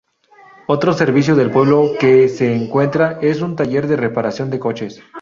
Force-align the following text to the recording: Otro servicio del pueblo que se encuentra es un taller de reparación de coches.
Otro 0.65 0.93
servicio 0.93 1.35
del 1.35 1.51
pueblo 1.51 1.91
que 1.99 2.27
se 2.27 2.55
encuentra 2.55 3.19
es 3.21 3.41
un 3.43 3.55
taller 3.55 3.85
de 3.85 3.97
reparación 3.97 4.49
de 4.49 4.57
coches. 4.59 4.99